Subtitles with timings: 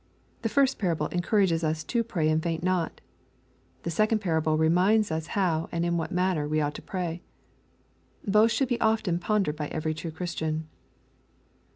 [0.41, 3.01] —The first parable encourages us to pray and faint not.
[3.83, 7.19] The second parable reminds us how and in what man ner we ought to prayv—
[8.25, 10.67] Both should be often pondered by every true Christian.